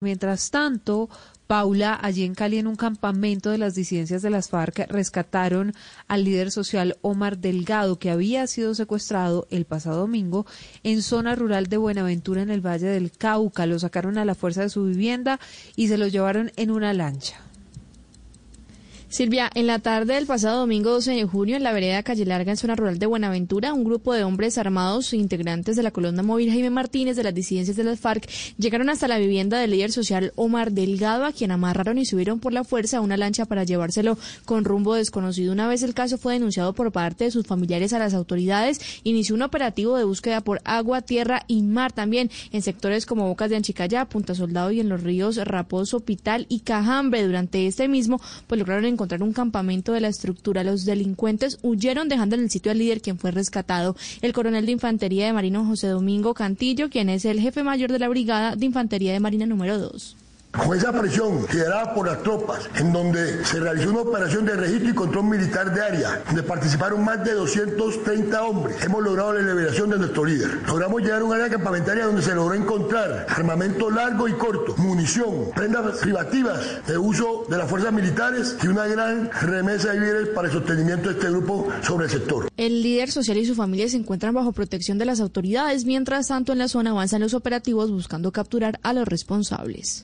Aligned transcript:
Mientras 0.00 0.52
tanto, 0.52 1.10
Paula, 1.48 1.98
allí 2.00 2.22
en 2.22 2.36
Cali, 2.36 2.58
en 2.58 2.68
un 2.68 2.76
campamento 2.76 3.50
de 3.50 3.58
las 3.58 3.74
disidencias 3.74 4.22
de 4.22 4.30
las 4.30 4.48
FARC, 4.48 4.86
rescataron 4.88 5.74
al 6.06 6.22
líder 6.22 6.52
social 6.52 6.96
Omar 7.00 7.38
Delgado, 7.38 7.98
que 7.98 8.12
había 8.12 8.46
sido 8.46 8.76
secuestrado 8.76 9.48
el 9.50 9.64
pasado 9.64 9.98
domingo 9.98 10.46
en 10.84 11.02
zona 11.02 11.34
rural 11.34 11.66
de 11.66 11.78
Buenaventura, 11.78 12.42
en 12.42 12.50
el 12.50 12.64
Valle 12.64 12.86
del 12.86 13.10
Cauca. 13.10 13.66
Lo 13.66 13.76
sacaron 13.80 14.18
a 14.18 14.24
la 14.24 14.36
fuerza 14.36 14.62
de 14.62 14.68
su 14.68 14.84
vivienda 14.84 15.40
y 15.74 15.88
se 15.88 15.98
lo 15.98 16.06
llevaron 16.06 16.52
en 16.54 16.70
una 16.70 16.94
lancha. 16.94 17.47
Silvia, 19.10 19.50
en 19.54 19.66
la 19.66 19.78
tarde 19.78 20.14
del 20.16 20.26
pasado 20.26 20.58
domingo 20.58 20.90
12 20.90 21.12
de 21.12 21.24
junio, 21.24 21.56
en 21.56 21.62
la 21.62 21.72
vereda 21.72 22.02
Calle 22.02 22.26
Larga, 22.26 22.50
en 22.50 22.58
zona 22.58 22.76
rural 22.76 22.98
de 22.98 23.06
Buenaventura, 23.06 23.72
un 23.72 23.82
grupo 23.82 24.12
de 24.12 24.22
hombres 24.22 24.58
armados, 24.58 25.14
integrantes 25.14 25.76
de 25.76 25.82
la 25.82 25.90
columna 25.90 26.22
móvil 26.22 26.50
Jaime 26.50 26.68
Martínez 26.68 27.16
de 27.16 27.22
las 27.22 27.34
disidencias 27.34 27.78
de 27.78 27.84
las 27.84 28.00
FARC, 28.00 28.28
llegaron 28.58 28.90
hasta 28.90 29.08
la 29.08 29.16
vivienda 29.16 29.58
del 29.58 29.70
líder 29.70 29.92
social 29.92 30.34
Omar 30.36 30.72
Delgado, 30.72 31.24
a 31.24 31.32
quien 31.32 31.52
amarraron 31.52 31.96
y 31.96 32.04
subieron 32.04 32.38
por 32.38 32.52
la 32.52 32.64
fuerza 32.64 32.98
a 32.98 33.00
una 33.00 33.16
lancha 33.16 33.46
para 33.46 33.64
llevárselo 33.64 34.18
con 34.44 34.66
rumbo 34.66 34.94
desconocido. 34.94 35.54
Una 35.54 35.68
vez 35.68 35.82
el 35.82 35.94
caso 35.94 36.18
fue 36.18 36.34
denunciado 36.34 36.74
por 36.74 36.92
parte 36.92 37.24
de 37.24 37.30
sus 37.30 37.46
familiares 37.46 37.94
a 37.94 37.98
las 37.98 38.12
autoridades, 38.12 39.00
inició 39.04 39.34
un 39.34 39.42
operativo 39.42 39.96
de 39.96 40.04
búsqueda 40.04 40.42
por 40.42 40.60
agua, 40.64 41.00
tierra 41.00 41.44
y 41.46 41.62
mar 41.62 41.92
también 41.92 42.30
en 42.52 42.60
sectores 42.60 43.06
como 43.06 43.26
Bocas 43.26 43.48
de 43.48 43.56
Anchicaya, 43.56 44.04
Punta 44.04 44.34
Soldado 44.34 44.70
y 44.70 44.80
en 44.80 44.90
los 44.90 45.02
ríos 45.02 45.36
Raposo, 45.36 46.00
Pital 46.00 46.44
y 46.50 46.60
Cajambre. 46.60 47.24
Durante 47.24 47.66
este 47.66 47.88
mismo, 47.88 48.20
pues 48.46 48.58
lograron 48.58 48.97
encontrar 48.98 49.22
un 49.22 49.32
campamento 49.32 49.92
de 49.92 50.00
la 50.00 50.08
estructura. 50.08 50.64
Los 50.64 50.84
delincuentes 50.84 51.58
huyeron 51.62 52.08
dejando 52.08 52.34
en 52.34 52.42
el 52.42 52.50
sitio 52.50 52.72
al 52.72 52.78
líder 52.78 53.00
quien 53.00 53.16
fue 53.16 53.30
rescatado, 53.30 53.96
el 54.22 54.32
coronel 54.32 54.66
de 54.66 54.72
infantería 54.72 55.26
de 55.26 55.32
Marina 55.32 55.64
José 55.64 55.86
Domingo 55.86 56.34
Cantillo, 56.34 56.90
quien 56.90 57.08
es 57.08 57.24
el 57.24 57.40
jefe 57.40 57.62
mayor 57.62 57.92
de 57.92 58.00
la 58.00 58.08
brigada 58.08 58.56
de 58.56 58.66
infantería 58.66 59.12
de 59.12 59.20
Marina 59.20 59.46
número 59.46 59.78
2. 59.78 60.27
Con 60.52 60.76
esa 60.76 60.92
presión 60.92 61.46
liderada 61.52 61.94
por 61.94 62.06
las 62.06 62.22
tropas, 62.22 62.68
en 62.76 62.92
donde 62.92 63.44
se 63.44 63.60
realizó 63.60 63.90
una 63.90 64.00
operación 64.00 64.44
de 64.44 64.56
registro 64.56 64.90
y 64.90 64.94
control 64.94 65.24
militar 65.24 65.72
de 65.74 65.80
área, 65.82 66.22
donde 66.26 66.42
participaron 66.42 67.04
más 67.04 67.22
de 67.24 67.32
230 67.34 68.42
hombres, 68.42 68.82
hemos 68.82 69.02
logrado 69.02 69.34
la 69.34 69.40
liberación 69.40 69.90
de 69.90 69.98
nuestro 69.98 70.24
líder. 70.24 70.60
Logramos 70.66 71.02
llegar 71.02 71.20
a 71.20 71.24
un 71.24 71.34
área 71.34 71.48
campamentaria 71.48 72.06
donde 72.06 72.22
se 72.22 72.34
logró 72.34 72.54
encontrar 72.54 73.26
armamento 73.28 73.90
largo 73.90 74.26
y 74.26 74.32
corto, 74.32 74.74
munición, 74.78 75.50
prendas 75.54 75.98
privativas 75.98 76.86
de 76.86 76.98
uso 76.98 77.44
de 77.48 77.58
las 77.58 77.68
fuerzas 77.68 77.92
militares 77.92 78.56
y 78.62 78.66
una 78.68 78.86
gran 78.86 79.30
remesa 79.40 79.92
de 79.92 80.00
víveres 80.00 80.28
para 80.28 80.48
el 80.48 80.54
sostenimiento 80.54 81.08
de 81.08 81.14
este 81.14 81.30
grupo 81.30 81.68
sobre 81.82 82.06
el 82.06 82.10
sector. 82.10 82.48
El 82.56 82.82
líder 82.82 83.10
social 83.10 83.36
y 83.36 83.46
su 83.46 83.54
familia 83.54 83.88
se 83.88 83.96
encuentran 83.96 84.34
bajo 84.34 84.52
protección 84.52 84.98
de 84.98 85.04
las 85.04 85.20
autoridades, 85.20 85.84
mientras 85.84 86.28
tanto 86.28 86.52
en 86.52 86.58
la 86.58 86.68
zona 86.68 86.90
avanzan 86.90 87.20
los 87.20 87.34
operativos 87.34 87.90
buscando 87.90 88.32
capturar 88.32 88.80
a 88.82 88.92
los 88.92 89.06
responsables. 89.06 89.96